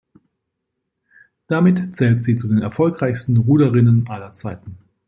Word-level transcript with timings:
Damit 1.45 1.95
zählt 1.95 2.23
sie 2.23 2.35
zu 2.35 2.47
den 2.47 2.57
erfolgreichsten 2.57 3.37
Ruderinnen 3.37 4.07
aller 4.09 4.33
Zeiten. 4.33 4.79